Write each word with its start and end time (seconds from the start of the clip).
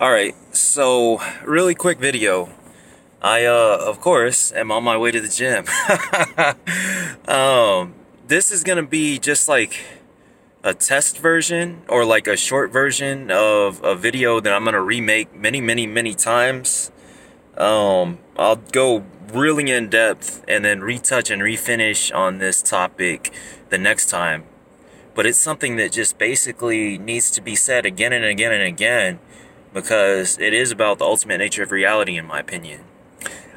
Alright, 0.00 0.34
so 0.52 1.20
really 1.44 1.76
quick 1.76 2.00
video. 2.00 2.50
I, 3.22 3.44
uh, 3.44 3.78
of 3.80 4.00
course, 4.00 4.52
am 4.52 4.72
on 4.72 4.82
my 4.82 4.96
way 4.96 5.12
to 5.12 5.20
the 5.20 5.28
gym. 5.28 5.66
um, 7.32 7.94
this 8.26 8.50
is 8.50 8.64
gonna 8.64 8.82
be 8.82 9.20
just 9.20 9.48
like 9.48 9.78
a 10.64 10.74
test 10.74 11.18
version 11.18 11.82
or 11.88 12.04
like 12.04 12.26
a 12.26 12.36
short 12.36 12.72
version 12.72 13.30
of 13.30 13.84
a 13.84 13.94
video 13.94 14.40
that 14.40 14.52
I'm 14.52 14.64
gonna 14.64 14.82
remake 14.82 15.32
many, 15.32 15.60
many, 15.60 15.86
many 15.86 16.12
times. 16.12 16.90
Um, 17.56 18.18
I'll 18.36 18.56
go 18.56 19.04
really 19.32 19.70
in 19.70 19.90
depth 19.90 20.44
and 20.48 20.64
then 20.64 20.80
retouch 20.80 21.30
and 21.30 21.40
refinish 21.40 22.12
on 22.12 22.38
this 22.38 22.62
topic 22.62 23.32
the 23.68 23.78
next 23.78 24.10
time. 24.10 24.42
But 25.14 25.24
it's 25.24 25.38
something 25.38 25.76
that 25.76 25.92
just 25.92 26.18
basically 26.18 26.98
needs 26.98 27.30
to 27.30 27.40
be 27.40 27.54
said 27.54 27.86
again 27.86 28.12
and 28.12 28.24
again 28.24 28.50
and 28.50 28.64
again 28.64 29.20
because 29.74 30.38
it 30.38 30.54
is 30.54 30.70
about 30.70 30.98
the 30.98 31.04
ultimate 31.04 31.38
nature 31.38 31.62
of 31.62 31.72
reality, 31.72 32.16
in 32.16 32.24
my 32.24 32.38
opinion. 32.38 32.80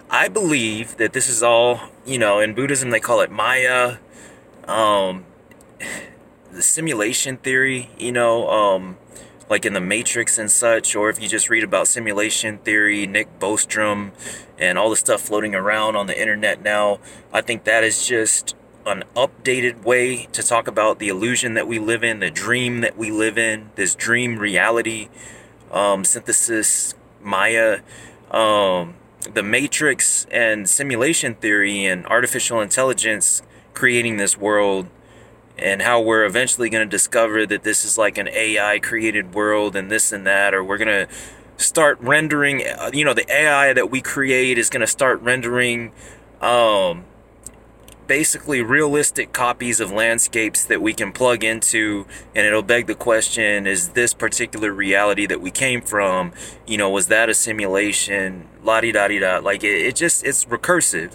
I 0.10 0.28
believe 0.28 0.98
that 0.98 1.14
this 1.14 1.30
is 1.30 1.44
all, 1.44 1.80
you 2.06 2.18
know, 2.18 2.40
in 2.40 2.54
Buddhism 2.54 2.90
they 2.90 3.00
call 3.00 3.22
it 3.22 3.32
Maya, 3.32 3.98
um, 4.68 5.26
the 6.52 6.62
simulation 6.62 7.38
theory, 7.38 7.92
you 7.98 8.12
know, 8.12 8.50
um, 8.50 8.98
like 9.50 9.66
in 9.66 9.74
the 9.74 9.82
Matrix 9.82 10.38
and 10.38 10.50
such, 10.50 10.96
or 10.96 11.10
if 11.10 11.22
you 11.22 11.30
just 11.30 11.50
read 11.50 11.64
about 11.64 11.88
simulation 11.88 12.58
theory, 12.60 13.06
Nick 13.06 13.40
Bostrom, 13.40 14.12
and 14.58 14.78
all 14.78 14.90
the 14.90 14.96
stuff 14.96 15.22
floating 15.22 15.54
around 15.54 15.96
on 15.96 16.08
the 16.08 16.20
internet 16.20 16.62
now, 16.62 17.00
I 17.32 17.42
think 17.42 17.64
that 17.66 17.84
is 17.84 18.08
just 18.08 18.56
an 18.86 19.04
updated 19.16 19.84
way 19.84 20.28
to 20.32 20.42
talk 20.42 20.68
about 20.68 21.00
the 21.00 21.10
illusion 21.10 21.54
that 21.54 21.68
we 21.68 21.78
live 21.78 22.04
in, 22.04 22.20
the 22.20 22.32
dream 22.32 22.82
that 22.82 22.98
we 22.98 23.12
live 23.12 23.38
in, 23.38 23.70
this 23.76 23.94
dream 23.94 24.40
reality 24.40 25.10
um, 25.72 26.04
synthesis, 26.04 26.96
Maya, 27.22 27.80
um, 28.32 28.96
the 29.34 29.44
matrix 29.44 30.26
and 30.32 30.70
simulation 30.70 31.36
theory 31.36 31.86
and 31.86 32.06
artificial 32.08 32.62
intelligence 32.62 33.42
creating 33.74 34.18
this 34.18 34.38
world 34.38 34.88
and 35.58 35.82
how 35.82 36.00
we're 36.00 36.26
eventually 36.26 36.70
going 36.70 36.88
to 36.88 36.90
discover 36.90 37.46
that 37.46 37.64
this 37.64 37.84
is 37.84 37.98
like 37.98 38.18
an 38.18 38.28
AI 38.28 38.80
created 38.80 39.34
world 39.34 39.76
and 39.76 39.90
this 39.90 40.12
and 40.12 40.26
that, 40.26 40.54
or 40.54 40.64
we're 40.64 40.78
going 40.78 41.08
to 41.08 41.14
start 41.58 42.00
rendering, 42.00 42.62
you 42.94 43.04
know, 43.04 43.14
the 43.14 43.26
AI 43.32 43.74
that 43.74 43.90
we 43.90 44.02
create 44.02 44.58
is 44.58 44.70
going 44.70 44.82
to 44.82 44.88
start 44.88 45.20
rendering 45.22 45.92
um, 46.42 47.04
basically 48.08 48.62
realistic 48.62 49.34
copies 49.34 49.80
of 49.80 49.92
landscapes 49.92 50.64
that 50.66 50.82
we 50.82 50.94
can 50.94 51.12
plug 51.12 51.44
into 51.44 52.06
and 52.34 52.48
it'll 52.48 52.64
beg 52.64 52.88
the 52.88 52.96
question 52.96 53.68
is 53.68 53.90
this 53.90 54.14
particular 54.14 54.72
reality 54.72 55.26
that 55.26 55.42
we 55.42 55.52
came 55.52 55.82
from 55.82 56.32
you 56.66 56.78
know 56.78 56.90
was 56.90 57.08
that 57.08 57.30
a 57.30 57.34
simulation? 57.34 58.48
La 58.64 58.82
di 58.82 58.92
da 58.92 59.08
di 59.08 59.20
da 59.20 59.40
like 59.40 59.64
it, 59.64 59.86
it 59.86 59.96
just 59.96 60.24
it's 60.24 60.46
recursive. 60.46 61.14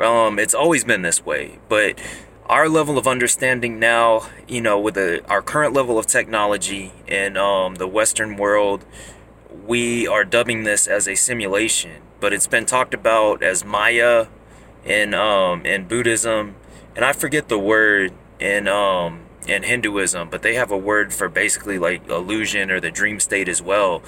Um 0.00 0.38
it's 0.38 0.54
always 0.54 0.84
been 0.84 1.02
this 1.02 1.24
way. 1.24 1.58
But 1.68 2.00
our 2.46 2.68
level 2.68 2.98
of 2.98 3.06
understanding 3.06 3.78
now 3.78 4.28
you 4.48 4.60
know 4.60 4.80
with 4.80 4.94
the, 4.94 5.24
our 5.28 5.42
current 5.42 5.74
level 5.74 5.98
of 5.98 6.06
technology 6.06 6.92
in 7.06 7.36
um, 7.36 7.76
the 7.76 7.86
western 7.86 8.36
world 8.36 8.84
we 9.66 10.08
are 10.08 10.24
dubbing 10.24 10.64
this 10.64 10.86
as 10.86 11.06
a 11.06 11.14
simulation. 11.14 12.02
But 12.20 12.32
it's 12.32 12.46
been 12.46 12.66
talked 12.66 12.94
about 12.94 13.42
as 13.42 13.64
maya 13.64 14.26
in 14.84 15.14
um 15.14 15.64
in 15.64 15.86
Buddhism, 15.86 16.56
and 16.96 17.04
I 17.04 17.12
forget 17.12 17.48
the 17.48 17.58
word 17.58 18.12
in 18.38 18.68
um 18.68 19.20
in 19.46 19.62
Hinduism, 19.64 20.28
but 20.30 20.42
they 20.42 20.54
have 20.54 20.70
a 20.70 20.76
word 20.76 21.12
for 21.12 21.28
basically 21.28 21.78
like 21.78 22.08
illusion 22.08 22.70
or 22.70 22.80
the 22.80 22.90
dream 22.90 23.20
state 23.20 23.48
as 23.48 23.60
well. 23.60 24.02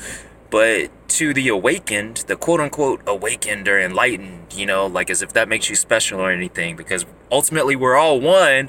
But 0.50 0.90
to 1.10 1.34
the 1.34 1.48
awakened, 1.48 2.18
the 2.28 2.36
quote 2.36 2.60
unquote 2.60 3.02
awakened 3.06 3.66
or 3.66 3.80
enlightened, 3.80 4.54
you 4.54 4.66
know, 4.66 4.86
like 4.86 5.10
as 5.10 5.22
if 5.22 5.32
that 5.32 5.48
makes 5.48 5.68
you 5.68 5.74
special 5.74 6.20
or 6.20 6.30
anything, 6.30 6.76
because 6.76 7.06
ultimately 7.30 7.74
we're 7.74 7.96
all 7.96 8.20
one 8.20 8.68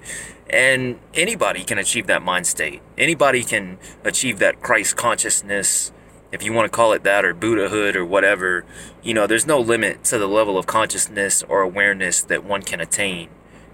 and 0.49 0.99
anybody 1.13 1.63
can 1.63 1.77
achieve 1.77 2.07
that 2.07 2.21
mind 2.21 2.47
state. 2.47 2.81
Anybody 2.97 3.43
can 3.43 3.77
achieve 4.03 4.39
that 4.39 4.61
Christ 4.61 4.95
consciousness 4.95 5.91
if 6.35 6.43
you 6.43 6.51
want 6.51 6.69
to 6.69 6.75
call 6.75 6.91
it 6.91 7.03
that 7.03 7.23
or 7.23 7.33
Buddhahood 7.33 7.95
or 7.95 8.03
whatever, 8.03 8.65
you 9.01 9.13
know, 9.13 9.25
there's 9.25 9.47
no 9.47 9.57
limit 9.57 10.03
to 10.03 10.19
the 10.19 10.27
level 10.27 10.57
of 10.57 10.67
consciousness 10.67 11.41
or 11.43 11.61
awareness 11.61 12.21
that 12.23 12.43
one 12.43 12.61
can 12.61 12.81
attain. 12.81 13.29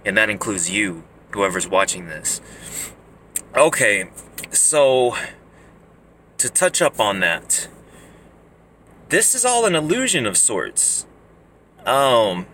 And 0.06 0.16
that 0.16 0.30
includes 0.30 0.70
you, 0.70 1.04
whoever's 1.32 1.68
watching 1.68 2.06
this. 2.06 2.40
Okay, 3.58 4.12
so 4.52 5.16
to 6.38 6.50
touch 6.50 6.84
up 6.84 7.00
on 7.00 7.20
that, 7.22 7.68
this 9.10 9.34
is 9.34 9.44
all 9.44 9.66
an 9.66 9.74
illusion 9.74 10.28
of 10.28 10.38
sorts. 10.38 11.08
Um, 11.84 12.46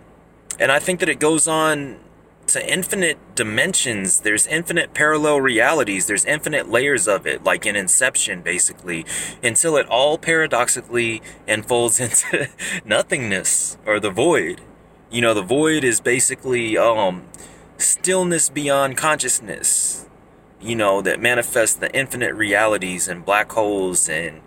and 0.57 0.71
I 0.71 0.79
think 0.79 1.01
that 1.01 1.09
it 1.09 1.19
goes 1.19 1.49
on 1.49 1.99
to 2.47 2.71
infinite 2.71 3.17
dimensions. 3.35 4.21
There's 4.21 4.47
infinite 4.47 4.93
parallel 4.93 5.41
realities. 5.41 6.07
There's 6.07 6.25
infinite 6.25 6.69
layers 6.69 7.07
of 7.07 7.27
it, 7.27 7.43
like 7.43 7.65
in 7.65 7.75
Inception, 7.75 8.41
basically, 8.41 9.05
until 9.43 9.77
it 9.77 9.87
all 9.87 10.17
paradoxically 10.17 11.21
unfolds 11.47 11.99
into 11.99 12.49
nothingness 12.85 13.77
or 13.85 13.99
the 13.99 14.09
void. 14.09 14.61
You 15.09 15.21
know, 15.21 15.33
the 15.33 15.41
void 15.41 15.83
is 15.83 16.01
basically 16.01 16.77
um, 16.77 17.25
stillness 17.77 18.49
beyond 18.49 18.97
consciousness. 18.97 20.05
You 20.59 20.75
know, 20.75 21.01
that 21.03 21.19
manifests 21.19 21.75
the 21.75 21.95
infinite 21.95 22.33
realities 22.33 23.07
and 23.07 23.23
black 23.23 23.51
holes 23.51 24.09
and 24.09 24.41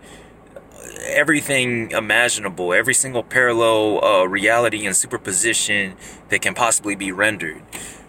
everything 0.99 1.91
imaginable, 1.91 2.73
every 2.73 2.95
single 2.95 3.23
parallel 3.23 4.05
uh, 4.05 4.25
reality 4.25 4.87
and 4.87 4.95
superposition 4.97 5.97
that 6.29 6.43
can 6.43 6.55
possibly 6.55 6.95
be 6.95 7.13
rendered. 7.13 7.63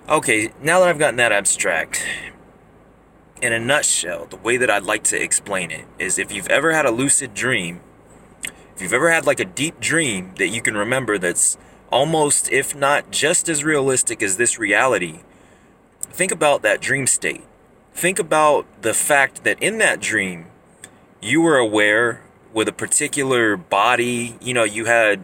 Okay, 0.09 0.51
now 0.61 0.79
that 0.79 0.89
I've 0.89 0.99
gotten 0.99 1.17
that 1.17 1.31
abstract, 1.31 2.05
in 3.41 3.53
a 3.53 3.59
nutshell, 3.59 4.25
the 4.25 4.37
way 4.37 4.57
that 4.57 4.69
I'd 4.69 4.83
like 4.83 5.03
to 5.05 5.21
explain 5.21 5.71
it 5.71 5.85
is 5.97 6.19
if 6.19 6.31
you've 6.31 6.49
ever 6.49 6.73
had 6.73 6.85
a 6.85 6.91
lucid 6.91 7.33
dream, 7.33 7.81
if 8.75 8.81
you've 8.81 8.93
ever 8.93 9.11
had 9.11 9.25
like 9.25 9.39
a 9.39 9.45
deep 9.45 9.79
dream 9.79 10.33
that 10.37 10.49
you 10.49 10.61
can 10.61 10.75
remember 10.75 11.17
that's 11.17 11.57
almost, 11.91 12.51
if 12.51 12.75
not 12.75 13.11
just 13.11 13.49
as 13.49 13.63
realistic 13.63 14.21
as 14.21 14.37
this 14.37 14.59
reality, 14.59 15.21
think 16.01 16.31
about 16.31 16.61
that 16.61 16.81
dream 16.81 17.07
state. 17.07 17.43
Think 17.93 18.19
about 18.19 18.65
the 18.81 18.93
fact 18.93 19.43
that 19.43 19.61
in 19.61 19.79
that 19.79 19.99
dream, 19.99 20.47
you 21.19 21.41
were 21.41 21.57
aware 21.57 22.21
with 22.53 22.67
a 22.67 22.73
particular 22.73 23.57
body. 23.57 24.38
You 24.41 24.53
know, 24.53 24.63
you 24.63 24.85
had, 24.85 25.23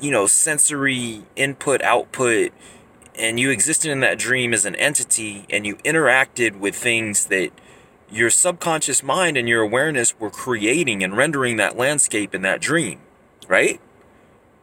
you 0.00 0.10
know, 0.10 0.26
sensory 0.26 1.22
input, 1.36 1.82
output, 1.82 2.52
and 3.14 3.38
you 3.38 3.50
existed 3.50 3.90
in 3.90 4.00
that 4.00 4.18
dream 4.18 4.52
as 4.52 4.64
an 4.64 4.74
entity 4.76 5.46
and 5.50 5.66
you 5.66 5.76
interacted 5.76 6.58
with 6.58 6.74
things 6.74 7.26
that 7.26 7.50
your 8.10 8.30
subconscious 8.30 9.02
mind 9.02 9.36
and 9.36 9.48
your 9.48 9.62
awareness 9.62 10.18
were 10.20 10.30
creating 10.30 11.02
and 11.02 11.16
rendering 11.16 11.56
that 11.56 11.76
landscape 11.76 12.34
in 12.34 12.42
that 12.42 12.60
dream, 12.60 13.00
right? 13.48 13.80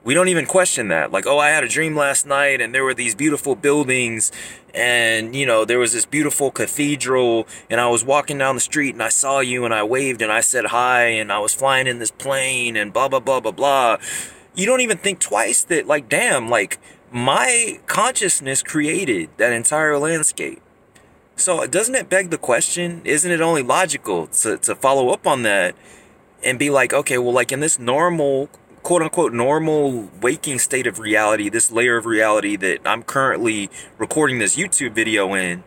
We 0.10 0.16
don't 0.16 0.30
even 0.30 0.48
question 0.48 0.88
that. 0.88 1.12
Like, 1.12 1.28
oh, 1.28 1.38
I 1.38 1.50
had 1.50 1.64
a 1.64 1.68
dream 1.68 1.96
last 1.96 2.26
night 2.26 2.62
and 2.62 2.74
there 2.74 2.84
were 2.84 2.96
these 2.96 3.14
beautiful 3.14 3.56
buildings 3.56 4.32
and, 4.74 5.36
you 5.36 5.46
know, 5.46 5.66
there 5.66 5.78
was 5.78 5.94
this 5.94 6.08
beautiful 6.08 6.50
cathedral 6.50 7.48
and 7.70 7.80
I 7.80 7.90
was 7.90 8.04
walking 8.04 8.40
down 8.40 8.56
the 8.56 8.60
street 8.60 8.96
and 8.96 9.04
I 9.04 9.10
saw 9.10 9.40
you 9.40 9.66
and 9.66 9.72
I 9.72 9.84
waved 9.84 10.24
and 10.24 10.32
I 10.32 10.42
said 10.42 10.66
hi 10.66 11.04
and 11.04 11.32
I 11.32 11.38
was 11.38 11.54
flying 11.54 11.86
in 11.86 12.00
this 12.00 12.10
plane 12.10 12.76
and 12.76 12.92
blah, 12.92 13.08
blah, 13.08 13.20
blah, 13.20 13.40
blah, 13.40 13.52
blah. 13.52 13.98
You 14.56 14.66
don't 14.66 14.82
even 14.82 14.98
think 14.98 15.20
twice 15.20 15.64
that, 15.66 15.86
like, 15.86 16.10
damn, 16.10 16.50
like, 16.50 16.80
my 17.12 17.80
consciousness 17.86 18.64
created 18.64 19.30
that 19.38 19.54
entire 19.54 20.00
landscape. 20.00 20.60
So 21.36 21.68
doesn't 21.68 21.94
it 21.94 22.10
beg 22.10 22.32
the 22.32 22.40
question? 22.40 23.04
Isn't 23.06 23.32
it 23.32 23.42
only 23.42 23.62
logical 23.62 24.26
to, 24.26 24.58
to 24.58 24.74
follow 24.74 25.10
up 25.10 25.28
on 25.28 25.44
that 25.44 25.76
and 26.44 26.58
be 26.58 26.72
like, 26.72 26.94
okay, 26.94 27.20
well, 27.20 27.32
like 27.32 27.52
in 27.52 27.60
this 27.60 27.78
normal 27.78 28.50
quote 28.90 29.04
unquote 29.04 29.34
normal 29.34 30.10
waking 30.20 30.58
state 30.58 30.88
of 30.88 30.98
reality, 30.98 31.48
this 31.48 31.70
layer 31.70 31.98
of 31.98 32.08
reality 32.08 32.56
that 32.56 32.80
I'm 32.84 33.04
currently 33.04 33.70
recording 34.00 34.40
this 34.40 34.58
YouTube 34.58 34.94
video 34.94 35.36
in, 35.36 35.64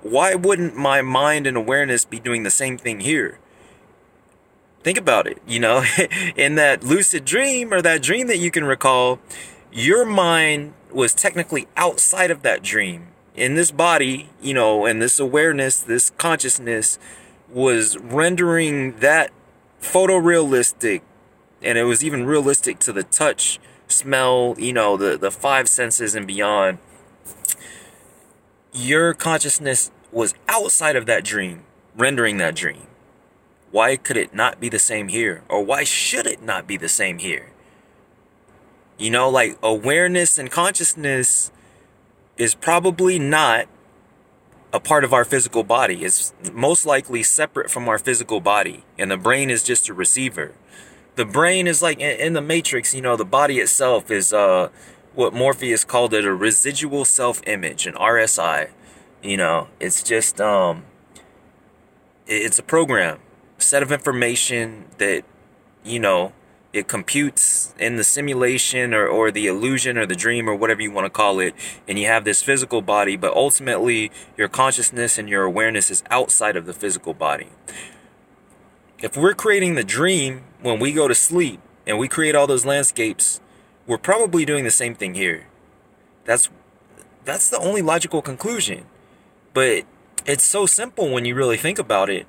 why 0.00 0.34
wouldn't 0.34 0.74
my 0.74 1.02
mind 1.02 1.46
and 1.46 1.58
awareness 1.58 2.06
be 2.06 2.18
doing 2.18 2.42
the 2.42 2.50
same 2.50 2.78
thing 2.78 3.00
here? 3.00 3.38
Think 4.82 4.96
about 4.96 5.26
it, 5.26 5.42
you 5.46 5.60
know, 5.60 5.84
in 6.36 6.54
that 6.54 6.82
lucid 6.82 7.26
dream 7.26 7.70
or 7.70 7.82
that 7.82 8.00
dream 8.00 8.28
that 8.28 8.38
you 8.38 8.50
can 8.50 8.64
recall, 8.64 9.18
your 9.70 10.06
mind 10.06 10.72
was 10.90 11.12
technically 11.12 11.68
outside 11.76 12.30
of 12.30 12.40
that 12.44 12.62
dream. 12.62 13.08
In 13.36 13.56
this 13.56 13.72
body, 13.72 14.30
you 14.40 14.54
know, 14.54 14.86
and 14.86 15.02
this 15.02 15.20
awareness, 15.20 15.80
this 15.80 16.12
consciousness 16.16 16.98
was 17.50 17.98
rendering 17.98 19.00
that 19.00 19.32
photorealistic 19.82 21.02
and 21.64 21.78
it 21.78 21.84
was 21.84 22.04
even 22.04 22.26
realistic 22.26 22.78
to 22.80 22.92
the 22.92 23.02
touch, 23.04 23.58
smell, 23.88 24.54
you 24.58 24.72
know, 24.72 24.96
the, 24.96 25.16
the 25.18 25.30
five 25.30 25.68
senses 25.68 26.14
and 26.14 26.26
beyond. 26.26 26.78
Your 28.72 29.14
consciousness 29.14 29.90
was 30.12 30.34
outside 30.48 30.96
of 30.96 31.06
that 31.06 31.24
dream, 31.24 31.64
rendering 31.96 32.36
that 32.38 32.54
dream. 32.54 32.86
why 33.74 33.96
could 33.96 34.16
it 34.16 34.32
not 34.32 34.60
be 34.60 34.68
the 34.68 34.78
same 34.78 35.08
here? 35.08 35.42
Or 35.48 35.60
why 35.64 35.82
should 35.82 36.28
it 36.28 36.40
not 36.40 36.64
be 36.68 36.76
the 36.76 36.88
same 36.88 37.18
here? 37.18 37.50
You 38.98 39.10
know, 39.10 39.28
like 39.28 39.58
awareness 39.64 40.38
and 40.38 40.48
consciousness 40.48 41.50
is 42.36 42.54
probably 42.54 43.18
not 43.18 43.66
a 44.72 44.78
part 44.78 45.02
of 45.02 45.12
our 45.12 45.24
physical 45.24 45.64
body. 45.64 46.04
It's 46.04 46.32
most 46.52 46.86
likely 46.86 47.24
separate 47.24 47.68
from 47.68 47.88
our 47.88 47.98
physical 47.98 48.38
body, 48.40 48.84
and 48.96 49.10
the 49.10 49.16
brain 49.16 49.50
is 49.50 49.64
just 49.64 49.88
a 49.88 49.94
receiver. 49.94 50.54
The 51.16 51.24
brain 51.24 51.66
is 51.66 51.80
like 51.80 52.00
in 52.00 52.32
the 52.32 52.40
matrix, 52.40 52.94
you 52.94 53.00
know, 53.00 53.16
the 53.16 53.24
body 53.24 53.58
itself 53.58 54.10
is 54.10 54.32
uh 54.32 54.68
what 55.14 55.32
Morpheus 55.32 55.84
called 55.84 56.12
it 56.12 56.24
a 56.24 56.34
residual 56.34 57.04
self-image, 57.04 57.86
an 57.86 57.94
RSI. 57.94 58.70
You 59.22 59.36
know, 59.36 59.68
it's 59.78 60.02
just 60.02 60.40
um 60.40 60.84
it's 62.26 62.58
a 62.58 62.62
program, 62.62 63.20
a 63.58 63.62
set 63.62 63.82
of 63.82 63.92
information 63.92 64.86
that 64.98 65.24
you 65.84 66.00
know 66.00 66.32
it 66.72 66.88
computes 66.88 67.72
in 67.78 67.94
the 67.94 68.02
simulation 68.02 68.92
or, 68.92 69.06
or 69.06 69.30
the 69.30 69.46
illusion 69.46 69.96
or 69.96 70.06
the 70.06 70.16
dream 70.16 70.50
or 70.50 70.56
whatever 70.56 70.82
you 70.82 70.90
want 70.90 71.04
to 71.04 71.10
call 71.10 71.38
it 71.38 71.54
and 71.86 72.00
you 72.00 72.06
have 72.06 72.24
this 72.24 72.42
physical 72.42 72.82
body 72.82 73.16
but 73.16 73.32
ultimately 73.34 74.10
your 74.36 74.48
consciousness 74.48 75.16
and 75.16 75.28
your 75.28 75.44
awareness 75.44 75.88
is 75.88 76.02
outside 76.10 76.56
of 76.56 76.66
the 76.66 76.72
physical 76.72 77.14
body 77.14 77.48
if 79.04 79.18
we're 79.18 79.34
creating 79.34 79.74
the 79.74 79.84
dream 79.84 80.42
when 80.62 80.80
we 80.80 80.90
go 80.90 81.06
to 81.06 81.14
sleep 81.14 81.60
and 81.86 81.98
we 81.98 82.08
create 82.08 82.34
all 82.34 82.46
those 82.46 82.64
landscapes 82.64 83.38
we're 83.86 83.98
probably 83.98 84.44
doing 84.44 84.64
the 84.64 84.70
same 84.70 84.94
thing 84.94 85.14
here. 85.14 85.46
That's 86.24 86.48
that's 87.26 87.50
the 87.50 87.58
only 87.58 87.82
logical 87.82 88.22
conclusion. 88.22 88.86
But 89.52 89.84
it's 90.24 90.44
so 90.44 90.64
simple 90.64 91.10
when 91.10 91.24
you 91.24 91.34
really 91.34 91.58
think 91.58 91.78
about 91.78 92.08
it. 92.08 92.26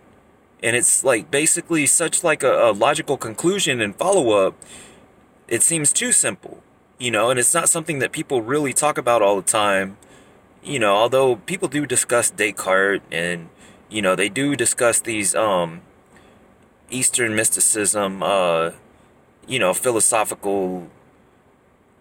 And 0.62 0.76
it's 0.76 1.04
like 1.04 1.32
basically 1.32 1.86
such 1.86 2.24
like 2.24 2.44
a, 2.44 2.70
a 2.70 2.72
logical 2.72 3.18
conclusion 3.18 3.82
and 3.82 3.96
follow-up 3.96 4.56
it 5.48 5.62
seems 5.62 5.94
too 5.94 6.12
simple 6.12 6.62
you 6.98 7.12
know? 7.12 7.30
And 7.30 7.40
it's 7.40 7.54
not 7.54 7.70
something 7.70 8.00
that 8.00 8.12
people 8.12 8.42
really 8.42 8.74
talk 8.74 8.98
about 8.98 9.22
all 9.22 9.36
the 9.36 9.42
time 9.42 9.98
you 10.64 10.80
know? 10.80 10.96
Although 10.96 11.38
people 11.38 11.68
do 11.68 11.86
discuss 11.86 12.32
descartes 12.32 13.04
and 13.12 13.50
you 13.90 14.02
know 14.02 14.16
they 14.16 14.30
do 14.30 14.56
discuss 14.56 15.00
these 15.00 15.36
um 15.36 15.82
eastern 16.90 17.36
mysticism 17.36 18.22
uh 18.24 18.72
you 19.48 19.60
know 19.60 19.74
philosophical 19.74 20.88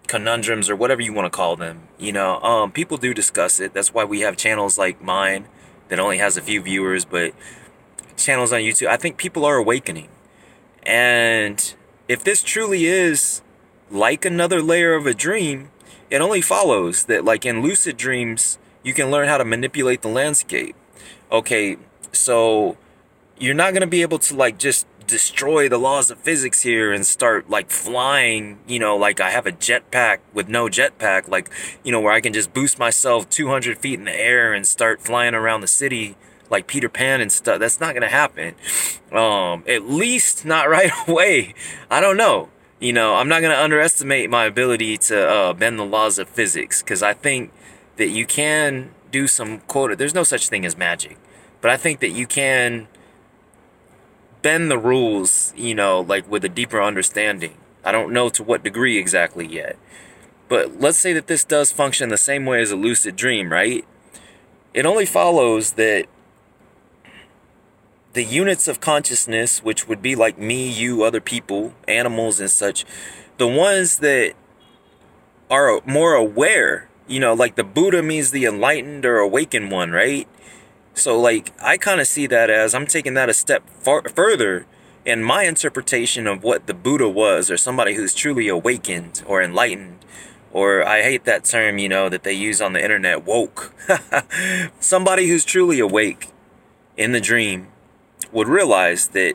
conundrums 0.07 0.69
or 0.69 0.77
whatever 0.77 1.01
you 1.01 1.13
want 1.13 1.25
to 1.25 1.35
call 1.35 1.57
them 1.57 1.89
you 1.99 2.13
know 2.13 2.41
um 2.41 2.71
people 2.71 2.97
do 2.97 3.15
discuss 3.15 3.59
it 3.61 3.73
that's 3.73 3.95
why 3.95 4.05
we 4.05 4.21
have 4.21 4.37
channels 4.37 4.77
like 4.77 5.03
mine 5.03 5.47
that 5.89 5.99
only 5.99 6.19
has 6.19 6.37
a 6.37 6.43
few 6.43 6.61
viewers 6.61 7.05
but 7.05 7.33
channels 8.17 8.53
on 8.53 8.61
YouTube, 8.61 8.89
I 8.89 8.97
think 8.97 9.17
people 9.17 9.45
are 9.45 9.57
awakening. 9.57 10.09
And 10.85 11.75
if 12.09 12.23
this 12.25 12.43
truly 12.43 12.87
is 12.87 13.43
like 13.91 14.25
another 14.25 14.63
layer 14.63 14.95
of 14.95 15.07
a 15.07 15.15
dream, 15.15 15.71
it 16.11 16.21
only 16.21 16.41
follows 16.41 17.05
that, 17.05 17.25
like 17.25 17.45
in 17.47 17.63
lucid 17.63 17.97
dreams, 17.97 18.59
you 18.83 18.95
can 18.95 19.11
learn 19.11 19.29
how 19.29 19.39
to 19.39 19.45
manipulate 19.45 20.03
the 20.03 20.09
landscape. 20.09 20.77
Okay, 21.33 21.77
so 22.13 22.77
you're 23.39 23.55
not 23.55 23.73
going 23.73 23.83
to 23.83 23.87
be 23.87 24.03
able 24.03 24.19
to, 24.21 24.35
like, 24.35 24.59
just 24.59 24.87
destroy 25.07 25.69
the 25.69 25.79
laws 25.79 26.11
of 26.11 26.19
physics 26.19 26.63
here 26.63 26.93
and 26.93 27.07
start 27.07 27.51
like 27.51 27.71
flying, 27.71 28.59
you 28.67 28.79
know, 28.79 28.97
like 28.97 29.21
I 29.21 29.31
have 29.31 29.47
a 29.47 29.53
jetpack 29.53 30.19
with 30.33 30.49
no 30.49 30.67
jetpack, 30.67 31.29
like, 31.29 31.51
you 31.83 31.93
know, 31.93 32.01
where 32.01 32.13
I 32.13 32.21
can 32.21 32.33
just 32.33 32.55
boost 32.55 32.79
myself 32.79 33.29
200 33.29 33.79
feet 33.79 33.99
in 33.99 34.07
the 34.07 34.19
air 34.19 34.53
and 34.53 34.67
start 34.67 35.03
flying 35.03 35.35
around 35.35 35.61
the 35.61 35.67
city 35.67 36.17
like 36.51 36.67
Peter 36.67 36.89
Pan 36.89 37.21
and 37.21 37.33
stuff. 37.33 37.59
That's 37.59 37.81
not 37.81 37.95
gonna 37.95 38.09
happen. 38.09 38.55
Um, 39.13 39.65
at 39.67 39.85
least 39.89 40.45
not 40.45 40.69
right 40.77 40.91
away. 41.07 41.55
I 41.91 42.01
don't 42.01 42.17
know. 42.17 42.51
You 42.81 42.93
know, 42.93 43.15
I'm 43.15 43.29
not 43.29 43.43
gonna 43.43 43.55
underestimate 43.55 44.31
my 44.31 44.45
ability 44.45 44.99
to 44.99 45.29
uh, 45.29 45.53
bend 45.53 45.79
the 45.79 45.85
laws 45.85 46.19
of 46.19 46.29
physics 46.29 46.83
because 46.83 47.03
I 47.03 47.15
think 47.15 47.53
that 47.97 48.09
you 48.09 48.27
can 48.27 48.91
do 49.11 49.27
some 49.27 49.61
quote. 49.61 49.97
There's 49.97 50.15
no 50.15 50.25
such 50.25 50.49
thing 50.49 50.65
as 50.67 50.77
magic, 50.77 51.17
but 51.61 51.71
I 51.71 51.77
think 51.77 52.01
that 52.01 52.11
you 52.11 52.27
can 52.27 52.89
bend 54.45 54.71
the 54.71 54.79
rules. 54.79 55.53
You 55.57 55.75
know, 55.75 56.03
like 56.03 56.31
with 56.31 56.45
a 56.45 56.49
deeper 56.49 56.81
understanding. 56.81 57.57
I 57.83 57.91
don't 57.91 58.13
know 58.13 58.29
to 58.29 58.45
what 58.45 58.63
degree 58.63 58.97
exactly 58.97 59.47
yet. 59.47 59.77
But 60.49 60.81
let's 60.81 60.99
say 60.99 61.13
that 61.15 61.27
this 61.27 61.45
does 61.45 61.73
function 61.73 62.11
the 62.11 62.17
same 62.17 62.47
way 62.47 62.61
as 62.61 62.71
a 62.71 62.77
lucid 62.77 63.17
dream, 63.17 63.51
right? 63.51 63.85
It 64.73 64.87
only 64.87 65.07
follows 65.07 65.73
that 65.73 66.07
the 68.13 68.25
units 68.25 68.69
of 68.69 68.81
consciousness, 68.81 69.63
which 69.63 69.89
would 69.89 70.01
be 70.01 70.15
like 70.15 70.39
me, 70.39 70.69
you, 70.69 71.03
other 71.03 71.21
people, 71.21 71.75
animals, 71.89 72.41
and 72.41 72.51
such, 72.51 72.85
the 73.39 73.49
ones 73.49 73.99
that 73.99 74.35
are 75.51 75.81
more 75.85 76.15
aware, 76.15 76.89
you 77.09 77.21
know, 77.21 77.35
like 77.35 77.57
the 77.57 77.65
Buddha 77.65 78.03
means 78.03 78.31
the 78.31 78.45
enlightened 78.45 79.05
or 79.05 79.19
awakened 79.19 79.71
one, 79.71 79.91
right? 79.91 80.29
So, 80.95 81.21
like, 81.21 81.53
I 81.61 81.77
kind 81.77 82.01
of 82.01 82.07
see 82.07 82.27
that 82.29 82.51
as 82.51 82.75
I'm 82.75 82.87
taking 82.87 83.15
that 83.15 83.29
a 83.29 83.35
step 83.35 83.69
far 83.81 84.09
further 84.09 84.67
in 85.05 85.23
my 85.23 85.43
interpretation 85.43 86.27
of 86.27 86.43
what 86.43 86.67
the 86.67 86.75
Buddha 86.75 87.09
was, 87.09 87.51
or 87.51 87.57
somebody 87.57 87.95
who's 87.95 88.15
truly 88.15 88.49
awakened 88.49 89.23
or 89.27 89.43
enlightened. 89.43 90.05
Or 90.53 90.87
I 90.87 91.03
hate 91.03 91.25
that 91.25 91.45
term, 91.45 91.79
you 91.79 91.89
know, 91.89 92.09
that 92.09 92.23
they 92.23 92.33
use 92.33 92.63
on 92.63 92.73
the 92.73 92.83
internet, 92.83 93.25
woke. 93.25 93.75
somebody 94.79 95.27
who's 95.29 95.45
truly 95.45 95.81
awake 95.81 96.29
in 96.97 97.11
the 97.11 97.21
dream 97.21 97.69
would 98.33 98.49
realize 98.49 99.09
that 99.09 99.35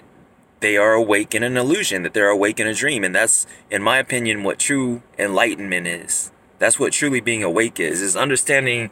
they 0.61 0.77
are 0.77 0.93
awake 0.93 1.35
in 1.35 1.43
an 1.43 1.57
illusion, 1.57 2.03
that 2.03 2.13
they're 2.13 2.29
awake 2.29 2.59
in 2.59 2.67
a 2.67 2.73
dream. 2.73 3.03
And 3.03 3.13
that's, 3.13 3.45
in 3.69 3.83
my 3.83 3.97
opinion, 3.97 4.43
what 4.43 4.59
true 4.59 5.03
enlightenment 5.17 5.87
is. 5.87 6.31
That's 6.57 6.79
what 6.79 6.93
truly 6.93 7.21
being 7.21 7.43
awake 7.43 7.79
is, 7.79 8.01
is 8.01 8.15
understanding 8.15 8.89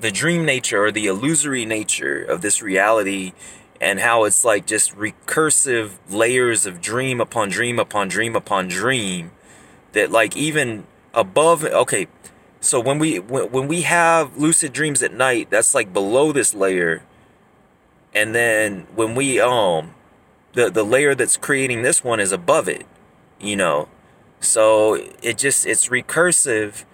the 0.00 0.10
dream 0.10 0.44
nature 0.44 0.84
or 0.84 0.90
the 0.92 1.06
illusory 1.06 1.64
nature 1.64 2.22
of 2.22 2.40
this 2.42 2.62
reality 2.62 3.32
and 3.80 4.00
how 4.00 4.24
it's 4.24 4.44
like 4.44 4.66
just 4.66 4.94
recursive 4.96 5.92
layers 6.08 6.66
of 6.66 6.80
dream 6.80 7.20
upon 7.20 7.48
dream 7.48 7.78
upon 7.78 8.08
dream 8.08 8.36
upon 8.36 8.68
dream 8.68 9.32
that 9.92 10.10
like 10.10 10.36
even 10.36 10.86
above 11.14 11.64
okay 11.64 12.06
so 12.60 12.78
when 12.78 12.98
we 12.98 13.18
when, 13.18 13.66
we 13.66 13.82
have 13.82 14.36
lucid 14.36 14.72
dreams 14.72 15.02
at 15.02 15.12
night 15.12 15.50
that's 15.50 15.74
like 15.74 15.92
below 15.92 16.30
this 16.30 16.54
layer. 16.54 17.02
And 18.14 18.34
then 18.34 18.86
when 18.94 19.16
we 19.16 19.40
um 19.40 19.94
the 20.52 20.70
the 20.70 20.84
layer 20.84 21.14
that's 21.14 21.36
creating 21.36 21.82
this 21.82 22.04
one 22.04 22.20
is 22.20 22.30
above 22.30 22.68
it 22.68 22.86
you 23.42 23.56
know? 23.56 23.88
So 24.40 24.94
it 25.22 25.36
just 25.36 25.66
it's 25.66 25.88
recursive 25.88 26.84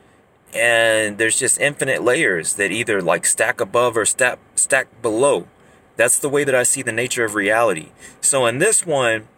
and 0.54 1.18
there's 1.18 1.38
just 1.38 1.60
infinite 1.60 2.02
layers 2.02 2.54
that 2.54 2.70
either 2.70 3.02
like 3.02 3.26
stack 3.26 3.60
above 3.60 3.96
or 3.96 4.04
stack 4.04 4.38
stack 4.54 5.02
below. 5.02 5.46
That's 5.96 6.18
the 6.18 6.28
way 6.28 6.44
that 6.44 6.54
i 6.54 6.62
see 6.62 6.82
the 6.82 6.92
nature 6.92 7.24
of 7.24 7.34
reality. 7.34 7.88
So 8.20 8.46
in 8.46 8.58
this 8.58 8.86
one 8.86 9.28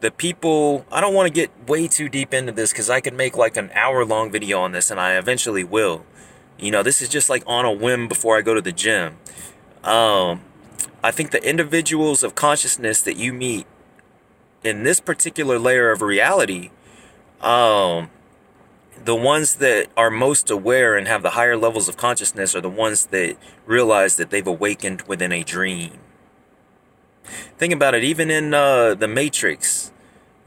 the 0.00 0.10
people 0.10 0.84
i 0.92 1.00
don't 1.00 1.14
want 1.14 1.26
to 1.26 1.32
get 1.32 1.50
way 1.66 1.88
too 1.88 2.08
deep 2.08 2.34
into 2.34 2.52
this 2.52 2.70
because 2.70 2.90
i 2.90 3.00
could 3.00 3.14
make 3.14 3.34
like 3.34 3.56
an 3.56 3.70
hour 3.72 4.04
long 4.04 4.30
video 4.30 4.60
on 4.60 4.72
this 4.72 4.90
and 4.90 5.00
i 5.00 5.16
eventually 5.16 5.64
will. 5.64 6.04
You 6.58 6.70
know 6.70 6.82
this 6.82 7.00
is 7.02 7.08
just 7.08 7.28
like 7.28 7.42
on 7.46 7.64
a 7.64 7.72
whim 7.72 8.08
before 8.08 8.36
i 8.36 8.42
go 8.42 8.54
to 8.54 8.60
the 8.60 8.72
gym. 8.72 9.16
Um 9.84 10.42
I 11.02 11.12
think 11.12 11.30
the 11.30 11.48
individuals 11.48 12.24
of 12.24 12.34
consciousness 12.34 13.00
that 13.02 13.16
you 13.16 13.32
meet 13.32 13.66
in 14.64 14.82
this 14.82 14.98
particular 14.98 15.58
layer 15.58 15.92
of 15.92 16.02
reality, 16.02 16.70
um, 17.40 18.10
the 19.04 19.14
ones 19.14 19.56
that 19.56 19.88
are 19.96 20.10
most 20.10 20.50
aware 20.50 20.96
and 20.96 21.06
have 21.06 21.22
the 21.22 21.30
higher 21.30 21.56
levels 21.56 21.88
of 21.88 21.96
consciousness 21.96 22.54
are 22.54 22.60
the 22.60 22.70
ones 22.70 23.06
that 23.06 23.36
realize 23.66 24.16
that 24.16 24.30
they've 24.30 24.46
awakened 24.46 25.02
within 25.02 25.32
a 25.32 25.42
dream. 25.42 25.98
Think 27.58 27.72
about 27.72 27.94
it, 27.94 28.04
even 28.04 28.30
in 28.30 28.54
uh, 28.54 28.94
the 28.94 29.08
Matrix, 29.08 29.92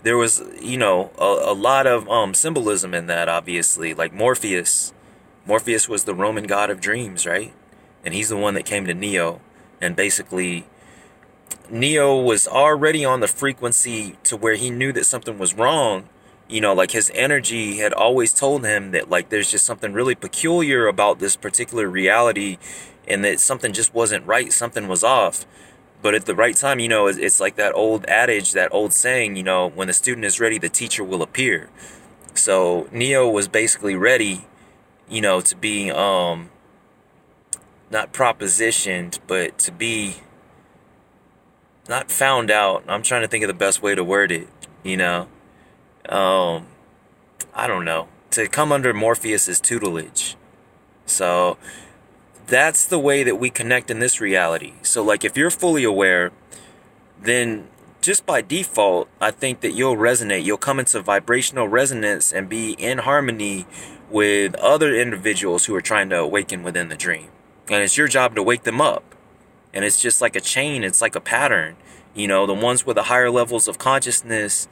there 0.03 0.17
was, 0.17 0.41
you 0.61 0.77
know, 0.77 1.11
a, 1.17 1.51
a 1.51 1.53
lot 1.53 1.85
of 1.87 2.07
um, 2.09 2.33
symbolism 2.33 2.93
in 2.93 3.07
that, 3.07 3.27
obviously. 3.27 3.93
Like 3.93 4.13
Morpheus. 4.13 4.93
Morpheus 5.45 5.89
was 5.89 6.05
the 6.05 6.15
Roman 6.15 6.45
god 6.45 6.69
of 6.69 6.79
dreams, 6.79 7.25
right? 7.25 7.53
And 8.05 8.13
he's 8.13 8.29
the 8.29 8.37
one 8.37 8.53
that 8.53 8.65
came 8.65 8.85
to 8.85 8.93
Neo 8.93 9.41
and 9.81 9.95
basically 9.95 10.65
Neo 11.69 12.19
was 12.19 12.47
already 12.47 13.05
on 13.05 13.19
the 13.19 13.27
frequency 13.27 14.17
to 14.23 14.35
where 14.35 14.55
he 14.55 14.69
knew 14.69 14.91
that 14.93 15.05
something 15.05 15.37
was 15.37 15.53
wrong. 15.53 16.09
You 16.49 16.61
know, 16.61 16.73
like 16.73 16.91
his 16.91 17.11
energy 17.13 17.77
had 17.77 17.93
always 17.93 18.33
told 18.33 18.65
him 18.65 18.91
that 18.91 19.09
like 19.09 19.29
there's 19.29 19.51
just 19.51 19.65
something 19.65 19.93
really 19.93 20.15
peculiar 20.15 20.87
about 20.87 21.19
this 21.19 21.35
particular 21.35 21.87
reality 21.87 22.57
and 23.07 23.23
that 23.23 23.39
something 23.39 23.71
just 23.71 23.93
wasn't 23.93 24.25
right, 24.25 24.51
something 24.51 24.87
was 24.87 25.03
off. 25.03 25.45
But 26.01 26.15
at 26.15 26.25
the 26.25 26.33
right 26.33 26.55
time, 26.55 26.79
you 26.79 26.87
know, 26.87 27.07
it's 27.07 27.39
like 27.39 27.55
that 27.57 27.75
old 27.75 28.05
adage, 28.07 28.53
that 28.53 28.73
old 28.73 28.93
saying, 28.93 29.35
you 29.35 29.43
know, 29.43 29.69
when 29.69 29.87
the 29.87 29.93
student 29.93 30.25
is 30.25 30.39
ready, 30.39 30.57
the 30.57 30.69
teacher 30.69 31.03
will 31.03 31.21
appear. 31.21 31.69
So 32.33 32.87
Neo 32.91 33.29
was 33.29 33.47
basically 33.47 33.95
ready, 33.95 34.47
you 35.07 35.21
know, 35.21 35.41
to 35.41 35.55
be 35.55 35.91
um 35.91 36.49
not 37.91 38.13
propositioned, 38.13 39.19
but 39.27 39.57
to 39.59 39.71
be 39.71 40.17
not 41.87 42.11
found 42.11 42.49
out. 42.49 42.83
I'm 42.87 43.03
trying 43.03 43.21
to 43.21 43.27
think 43.27 43.43
of 43.43 43.47
the 43.47 43.53
best 43.53 43.81
way 43.81 43.93
to 43.93 44.03
word 44.03 44.31
it. 44.31 44.47
You 44.83 44.95
know, 44.97 45.27
um, 46.09 46.67
I 47.53 47.67
don't 47.67 47.85
know. 47.85 48.07
To 48.31 48.47
come 48.47 48.71
under 48.71 48.93
Morpheus's 48.93 49.59
tutelage. 49.59 50.35
So 51.05 51.57
that's 52.47 52.85
the 52.85 52.99
way 52.99 53.23
that 53.23 53.39
we 53.39 53.49
connect 53.49 53.89
in 53.89 53.99
this 53.99 54.19
reality. 54.19 54.73
So, 54.81 55.03
like, 55.03 55.23
if 55.23 55.37
you're 55.37 55.51
fully 55.51 55.83
aware, 55.83 56.31
then 57.21 57.67
just 58.01 58.25
by 58.25 58.41
default, 58.41 59.09
I 59.19 59.31
think 59.31 59.61
that 59.61 59.73
you'll 59.73 59.97
resonate. 59.97 60.43
You'll 60.43 60.57
come 60.57 60.79
into 60.79 61.01
vibrational 61.01 61.67
resonance 61.67 62.31
and 62.31 62.47
be 62.47 62.71
in 62.73 62.99
harmony 62.99 63.65
with 64.09 64.55
other 64.55 64.95
individuals 64.95 65.65
who 65.65 65.75
are 65.75 65.81
trying 65.81 66.09
to 66.09 66.17
awaken 66.17 66.63
within 66.63 66.89
the 66.89 66.95
dream. 66.95 67.27
And 67.69 67.83
it's 67.83 67.97
your 67.97 68.07
job 68.07 68.35
to 68.35 68.43
wake 68.43 68.63
them 68.63 68.81
up. 68.81 69.03
And 69.73 69.85
it's 69.85 70.01
just 70.01 70.21
like 70.21 70.35
a 70.35 70.41
chain, 70.41 70.83
it's 70.83 71.01
like 71.01 71.15
a 71.15 71.21
pattern. 71.21 71.75
You 72.15 72.27
know, 72.27 72.47
the 72.47 72.53
ones 72.53 72.85
with 72.85 72.95
the 72.95 73.03
higher 73.03 73.29
levels 73.29 73.67
of 73.67 73.77
consciousness 73.77 74.67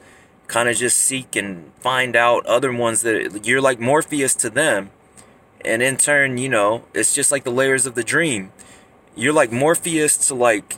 kind 0.48 0.68
of 0.68 0.76
just 0.76 0.98
seek 0.98 1.36
and 1.36 1.72
find 1.78 2.16
out 2.16 2.44
other 2.46 2.72
ones 2.72 3.02
that 3.02 3.46
you're 3.46 3.60
like 3.60 3.78
Morpheus 3.78 4.34
to 4.36 4.50
them. 4.50 4.90
And 5.64 5.82
in 5.82 5.96
turn, 5.96 6.38
you 6.38 6.48
know, 6.48 6.84
it's 6.94 7.14
just 7.14 7.30
like 7.30 7.44
the 7.44 7.50
layers 7.50 7.86
of 7.86 7.94
the 7.94 8.02
dream. 8.02 8.52
You're 9.14 9.32
like 9.32 9.52
Morpheus 9.52 10.16
to 10.28 10.34
like 10.34 10.76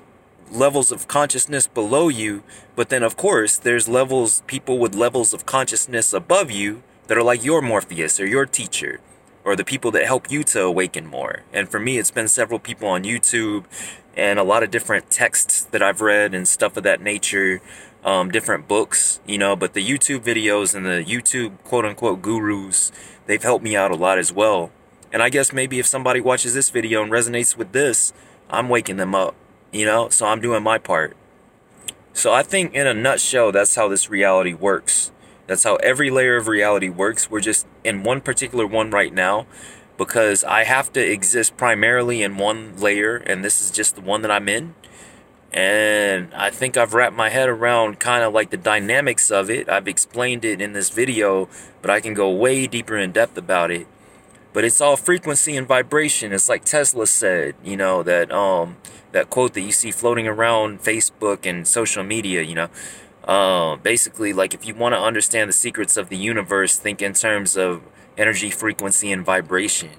levels 0.50 0.90
of 0.90 1.06
consciousness 1.06 1.66
below 1.66 2.08
you, 2.08 2.42
but 2.74 2.88
then 2.88 3.02
of 3.02 3.16
course 3.16 3.56
there's 3.56 3.88
levels 3.88 4.42
people 4.46 4.78
with 4.78 4.94
levels 4.94 5.32
of 5.32 5.46
consciousness 5.46 6.12
above 6.12 6.50
you 6.50 6.82
that 7.06 7.16
are 7.16 7.22
like 7.22 7.44
your 7.44 7.62
Morpheus 7.62 8.18
or 8.18 8.26
your 8.26 8.46
teacher 8.46 9.00
or 9.44 9.54
the 9.54 9.64
people 9.64 9.90
that 9.92 10.04
help 10.04 10.30
you 10.30 10.42
to 10.42 10.62
awaken 10.62 11.06
more. 11.06 11.42
And 11.52 11.68
for 11.68 11.78
me 11.78 11.98
it's 11.98 12.10
been 12.10 12.28
several 12.28 12.58
people 12.58 12.88
on 12.88 13.04
YouTube 13.04 13.64
and 14.16 14.38
a 14.38 14.42
lot 14.42 14.62
of 14.62 14.70
different 14.70 15.10
texts 15.10 15.62
that 15.62 15.82
I've 15.82 16.00
read 16.00 16.34
and 16.34 16.48
stuff 16.48 16.76
of 16.76 16.82
that 16.82 17.00
nature, 17.00 17.60
um, 18.04 18.30
different 18.30 18.66
books, 18.66 19.21
you 19.26 19.38
know, 19.38 19.57
but 19.57 19.75
the 19.75 19.87
YouTube 19.87 20.21
videos 20.21 20.75
and 20.75 20.87
the 20.87 21.04
YouTube 21.04 21.62
quote 21.64 21.85
unquote 21.85 22.23
gurus, 22.23 22.92
they've 23.26 23.42
helped 23.42 23.64
me 23.64 23.76
out 23.76 23.90
a 23.90 23.97
lot 23.97 24.19
as 24.19 24.33
well. 24.33 24.71
And 25.12 25.23
I 25.23 25.28
guess 25.28 25.52
maybe 25.52 25.78
if 25.78 25.87
somebody 25.87 26.21
watches 26.21 26.54
this 26.54 26.71
video 26.71 27.02
and 27.02 27.11
resonates 27.11 27.57
with 27.57 27.73
this, 27.73 28.12
I'm 28.49 28.69
waking 28.69 28.97
them 28.97 29.14
up 29.14 29.35
you 29.73 29.85
know 29.85 30.09
so 30.09 30.26
i'm 30.26 30.40
doing 30.40 30.62
my 30.62 30.78
part. 30.78 31.16
So 32.12 32.33
i 32.33 32.42
think 32.42 32.75
in 32.75 32.87
a 32.87 32.95
nutshell 32.95 33.52
that's 33.52 33.75
how 33.75 33.88
this 33.88 34.11
reality 34.11 34.54
works. 34.54 35.12
That's 35.47 35.64
how 35.64 35.76
every 35.76 36.11
layer 36.11 36.37
of 36.37 36.47
reality 36.47 36.88
works. 36.88 37.28
We're 37.28 37.40
just 37.40 37.66
in 37.83 38.04
one 38.04 38.21
particular 38.21 38.66
one 38.66 38.90
right 38.90 39.12
now 39.12 39.47
because 39.97 40.45
i 40.45 40.64
have 40.64 40.92
to 40.92 41.00
exist 41.00 41.57
primarily 41.57 42.23
in 42.23 42.38
one 42.38 42.76
layer 42.76 43.16
and 43.16 43.45
this 43.45 43.61
is 43.61 43.71
just 43.71 43.97
the 43.97 44.00
one 44.00 44.23
that 44.23 44.30
i'm 44.30 44.49
in 44.49 44.75
and 45.52 46.33
i 46.35 46.49
think 46.49 46.76
i've 46.76 46.95
wrapped 46.95 47.16
my 47.16 47.28
head 47.28 47.49
around 47.49 47.99
kind 47.99 48.23
of 48.23 48.33
like 48.33 48.50
the 48.50 48.57
dynamics 48.57 49.30
of 49.30 49.50
it 49.50 49.69
i've 49.69 49.88
explained 49.88 50.45
it 50.45 50.61
in 50.61 50.73
this 50.73 50.90
video 50.90 51.49
but 51.83 51.90
i 51.90 52.00
can 52.00 52.14
go 52.14 52.30
way 52.30 52.66
deeper 52.66 52.97
in 52.97 53.11
depth 53.11 53.37
about 53.37 53.71
it 53.71 53.87
but 54.52 54.64
it's 54.64 54.80
all 54.80 54.97
frequency 54.97 55.57
and 55.57 55.66
vibration 55.66 56.33
it's 56.33 56.49
like 56.49 56.64
tesla 56.64 57.07
said 57.07 57.54
you 57.64 57.76
know 57.76 58.02
that 58.02 58.30
um 58.30 58.76
that 59.12 59.30
quote 59.30 59.54
that 59.54 59.61
you 59.62 59.73
see 59.73 59.90
floating 59.90 60.28
around 60.28 60.83
Facebook 60.83 61.47
and 61.47 61.66
social 61.66 62.02
media, 62.02 62.42
you 62.42 62.54
know. 62.54 62.69
Uh, 63.25 63.76
basically, 63.76 64.33
like 64.33 64.54
if 64.54 64.66
you 64.66 64.75
want 64.75 64.95
to 64.95 64.99
understand 64.99 65.49
the 65.49 65.52
secrets 65.52 65.97
of 65.97 66.09
the 66.09 66.16
universe, 66.16 66.76
think 66.76 67.02
in 67.02 67.12
terms 67.12 67.57
of 67.57 67.83
energy, 68.16 68.50
frequency, 68.50 69.12
and 69.12 69.25
vibration. 69.25 69.90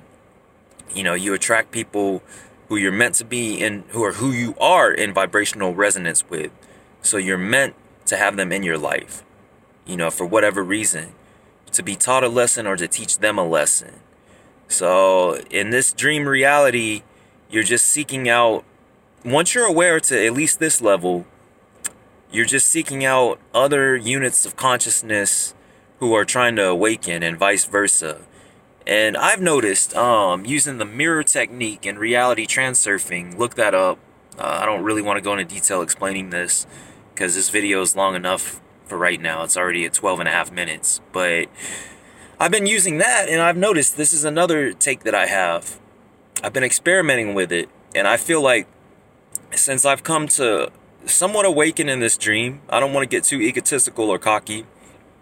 You 0.94 1.04
know, 1.04 1.14
you 1.14 1.34
attract 1.34 1.72
people 1.72 2.22
who 2.72 2.78
you're 2.78 2.90
meant 2.90 3.16
to 3.16 3.26
be 3.26 3.56
in, 3.60 3.84
who 3.90 4.02
are 4.02 4.14
who 4.14 4.32
you 4.32 4.56
are 4.58 4.94
in 4.94 5.14
vibrational 5.14 5.76
resonance 5.76 6.30
with. 6.30 6.54
So 7.02 7.18
you're 7.18 7.38
meant 7.38 7.76
to 8.06 8.16
have 8.16 8.38
them 8.38 8.54
in 8.54 8.64
your 8.64 8.78
life, 8.78 9.26
you 9.86 9.98
know, 9.98 10.10
for 10.10 10.26
whatever 10.26 10.64
reason, 10.64 11.12
to 11.74 11.84
be 11.84 11.98
taught 11.98 12.24
a 12.24 12.30
lesson 12.30 12.66
or 12.66 12.78
to 12.78 12.88
teach 12.88 13.18
them 13.18 13.38
a 13.38 13.46
lesson. 13.46 13.96
So 14.70 15.36
in 15.50 15.72
this 15.72 15.92
dream 15.92 16.26
reality, 16.26 17.04
you're 17.50 17.62
just 17.62 17.88
seeking 17.88 18.30
out 18.30 18.64
once 19.26 19.54
you're 19.54 19.68
aware 19.68 20.00
to 20.00 20.26
at 20.26 20.32
least 20.32 20.60
this 20.60 20.82
level, 20.82 21.26
you're 22.32 22.46
just 22.46 22.70
seeking 22.70 23.04
out 23.04 23.38
other 23.54 23.98
units 23.98 24.46
of 24.46 24.56
consciousness 24.56 25.54
who 26.00 26.14
are 26.14 26.24
trying 26.24 26.56
to 26.56 26.68
awaken 26.68 27.22
and 27.22 27.38
vice 27.38 27.66
versa. 27.66 28.22
And 28.88 29.16
I've 29.16 29.42
noticed 29.42 29.96
um, 29.96 30.46
using 30.46 30.78
the 30.78 30.86
mirror 30.86 31.24
technique 31.24 31.86
in 31.86 32.00
reality 32.00 32.48
transurfing, 32.48 33.38
look 33.38 33.56
that 33.56 33.76
up. 33.76 34.00
Uh, 34.38 34.60
I 34.62 34.66
don't 34.66 34.84
really 34.84 35.02
want 35.02 35.18
to 35.18 35.22
go 35.22 35.34
into 35.34 35.46
detail 35.46 35.82
explaining 35.82 36.32
this 36.32 36.66
because 37.14 37.36
this 37.36 37.50
video 37.50 37.82
is 37.82 37.96
long 37.96 38.16
enough 38.16 38.60
for 38.86 38.98
right 38.98 39.22
now. 39.22 39.44
It's 39.44 39.56
already 39.56 39.86
at 39.86 39.94
12 39.94 40.22
and 40.22 40.30
a 40.30 40.32
half 40.32 40.52
minutes. 40.52 41.02
But 41.12 41.48
I've 42.40 42.52
been 42.52 42.66
using 42.66 42.98
that 42.98 43.30
and 43.30 43.42
I've 43.42 43.58
noticed 43.58 43.98
this 43.98 44.14
is 44.14 44.24
another 44.24 44.74
take 44.74 45.04
that 45.04 45.14
I 45.14 45.28
have. 45.28 45.80
I've 46.44 46.54
been 46.54 46.64
experimenting 46.64 47.36
with 47.36 47.52
it 47.52 47.70
and 47.94 48.08
I 48.08 48.18
feel 48.18 48.42
like 48.42 48.68
since 49.52 49.86
I've 49.86 50.04
come 50.04 50.28
to 50.30 50.72
somewhat 51.06 51.46
awaken 51.46 51.88
in 51.88 52.00
this 52.00 52.18
dream, 52.18 52.62
I 52.70 52.80
don't 52.80 52.94
want 52.94 53.04
to 53.04 53.16
get 53.16 53.24
too 53.26 53.40
egotistical 53.42 54.10
or 54.10 54.18
cocky 54.18 54.66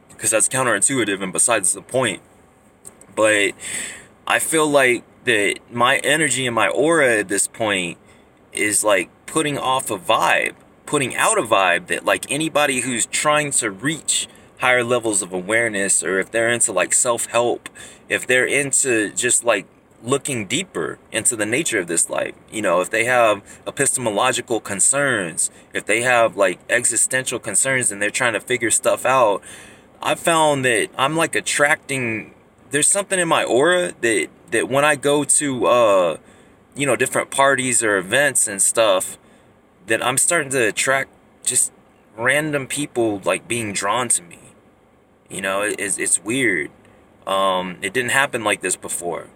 because 0.09 0.31
that's 0.31 0.47
counterintuitive 0.47 1.21
and 1.21 1.33
besides 1.33 1.73
the 1.73 1.81
point. 1.81 2.21
But 3.19 3.51
I 4.25 4.39
feel 4.39 4.65
like 4.65 5.03
that 5.25 5.55
my 5.69 5.97
energy 5.97 6.45
and 6.45 6.55
my 6.55 6.69
aura 6.69 7.17
at 7.19 7.27
this 7.27 7.49
point 7.49 7.97
is 8.53 8.81
like 8.81 9.09
putting 9.25 9.57
off 9.57 9.91
a 9.91 9.97
vibe, 9.97 10.55
putting 10.85 11.17
out 11.17 11.37
a 11.37 11.41
vibe 11.41 11.87
that 11.87 12.05
like 12.05 12.31
anybody 12.31 12.79
who's 12.79 13.05
trying 13.05 13.51
to 13.51 13.69
reach 13.71 14.29
higher 14.59 14.85
levels 14.85 15.21
of 15.21 15.33
awareness 15.33 16.01
or 16.01 16.17
if 16.19 16.31
they're 16.31 16.49
into 16.49 16.71
like 16.71 16.93
self-help, 16.93 17.67
if 18.07 18.25
they're 18.25 18.45
into 18.45 19.11
just 19.11 19.43
like 19.43 19.67
looking 20.01 20.45
deeper 20.45 20.97
into 21.11 21.35
the 21.35 21.45
nature 21.45 21.77
of 21.77 21.87
this 21.87 22.09
life. 22.09 22.35
You 22.49 22.61
know, 22.61 22.79
if 22.79 22.89
they 22.89 23.03
have 23.03 23.43
epistemological 23.67 24.61
concerns, 24.61 25.51
if 25.73 25.85
they 25.85 26.03
have 26.03 26.37
like 26.37 26.57
existential 26.69 27.37
concerns 27.37 27.91
and 27.91 28.01
they're 28.01 28.11
trying 28.11 28.31
to 28.31 28.39
figure 28.39 28.71
stuff 28.71 29.05
out, 29.05 29.41
I 30.01 30.15
found 30.15 30.63
that 30.63 30.87
I'm 30.97 31.17
like 31.17 31.35
attracting 31.35 32.33
there's 32.71 32.87
something 32.87 33.19
in 33.19 33.27
my 33.27 33.43
aura 33.43 33.93
that 34.01 34.27
that 34.51 34.69
when 34.69 34.85
I 34.85 34.95
go 34.95 35.23
to 35.23 35.65
uh 35.65 36.17
you 36.75 36.85
know 36.85 36.95
different 36.95 37.31
parties 37.31 37.83
or 37.83 37.97
events 37.97 38.47
and 38.47 38.61
stuff 38.61 39.17
that 39.87 40.05
I'm 40.05 40.17
starting 40.17 40.51
to 40.51 40.67
attract 40.67 41.09
just 41.43 41.71
random 42.15 42.67
people 42.67 43.21
like 43.25 43.47
being 43.47 43.73
drawn 43.73 44.09
to 44.09 44.21
me. 44.21 44.39
You 45.29 45.41
know, 45.41 45.61
it's 45.61 45.97
it's 45.97 46.23
weird. 46.23 46.71
Um, 47.25 47.77
it 47.81 47.93
didn't 47.93 48.11
happen 48.11 48.43
like 48.43 48.61
this 48.61 48.75
before. 48.75 49.27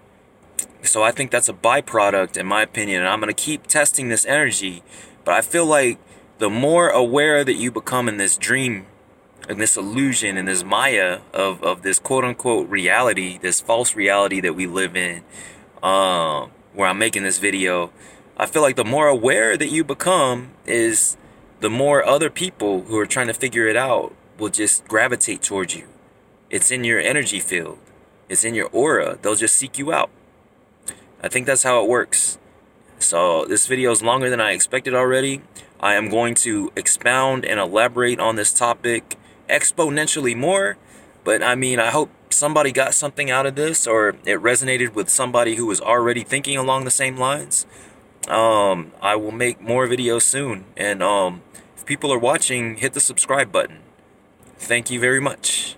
So 0.82 1.04
I 1.04 1.12
think 1.12 1.32
that's 1.32 1.48
a 1.48 1.54
byproduct, 1.54 2.38
in 2.38 2.46
my 2.46 2.62
opinion. 2.62 3.02
And 3.02 3.10
I'm 3.10 3.20
going 3.20 3.34
to 3.34 3.42
keep 3.42 3.68
testing 3.68 4.10
this 4.10 4.26
energy. 4.26 4.84
But 5.24 5.36
I 5.36 5.42
feel 5.42 5.66
like 5.66 6.00
the 6.40 6.50
more 6.50 6.90
aware 6.90 7.44
that 7.44 7.54
you 7.54 7.72
become 7.72 8.10
in 8.10 8.18
this 8.18 8.36
dream, 8.36 8.86
in 9.50 9.58
this 9.58 9.76
illusion, 9.78 10.38
and 10.38 10.48
this 10.48 10.64
Maya 10.64 11.20
of, 11.34 11.62
of 11.64 11.82
this 11.82 12.00
quote 12.00 12.24
unquote 12.24 12.70
reality, 12.70 13.38
this 13.38 13.62
false 13.62 13.96
reality 13.96 14.40
that 14.42 14.54
we 14.54 14.68
live 14.68 14.96
in, 14.96 15.24
um, 15.82 16.52
where 16.74 16.88
I'm 16.88 16.98
making 16.98 17.24
this 17.24 17.40
video, 17.40 17.92
I 18.38 18.46
feel 18.46 18.62
like 18.62 18.76
the 18.76 18.86
more 18.86 19.08
aware 19.08 19.58
that 19.58 19.70
you 19.70 19.84
become 19.84 20.52
is 20.66 21.18
the 21.60 21.70
more 21.70 22.06
other 22.06 22.30
people 22.30 22.84
who 22.84 22.98
are 22.98 23.06
trying 23.06 23.28
to 23.28 23.34
figure 23.34 23.68
it 23.68 23.76
out 23.78 24.16
will 24.38 24.50
just 24.50 24.88
gravitate 24.88 25.42
towards 25.42 25.76
you. 25.76 25.88
It's 26.50 26.72
in 26.72 26.84
your 26.84 27.00
energy 27.00 27.40
field. 27.40 27.80
It's 28.30 28.44
in 28.44 28.56
your 28.56 28.70
aura. 28.72 29.18
They'll 29.22 29.36
just 29.36 29.56
seek 29.56 29.78
you 29.78 29.94
out. 29.94 30.10
I 31.22 31.28
think 31.28 31.46
that's 31.46 31.64
how 31.64 31.84
it 31.84 31.90
works. 31.90 32.38
So 33.00 33.46
this 33.46 33.68
video 33.68 33.92
is 33.92 34.02
longer 34.02 34.30
than 34.30 34.42
I 34.42 34.52
expected 34.52 34.94
already. 34.94 35.42
I 35.80 35.96
am 35.96 36.10
going 36.10 36.36
to 36.36 36.72
expound 36.76 37.46
and 37.46 37.60
elaborate 37.60 38.20
on 38.20 38.36
this 38.36 38.54
topic 38.54 39.18
exponentially 39.50 40.36
more. 40.36 40.78
But 41.24 41.42
I 41.42 41.56
mean, 41.56 41.80
I 41.80 41.90
hope 41.92 42.10
somebody 42.30 42.72
got 42.72 42.94
something 42.94 43.30
out 43.30 43.46
of 43.46 43.56
this 43.56 43.88
or 43.88 44.10
it 44.10 44.42
resonated 44.42 44.94
with 44.94 45.10
somebody 45.10 45.56
who 45.56 45.66
was 45.66 45.80
already 45.80 46.24
thinking 46.24 46.58
along 46.58 46.86
the 46.86 46.92
same 46.92 47.18
lines. 47.18 47.66
Um, 48.28 48.92
I 49.02 49.16
will 49.16 49.32
make 49.32 49.62
more 49.62 49.88
videos 49.88 50.24
soon. 50.24 50.66
And 50.76 51.04
um, 51.04 51.42
if 51.78 51.86
people 51.86 52.12
are 52.12 52.20
watching, 52.20 52.78
hit 52.78 52.94
the 52.94 53.02
subscribe 53.02 53.52
button. 53.52 53.80
Thank 54.58 54.90
you 54.90 55.00
very 55.00 55.20
much. 55.20 55.76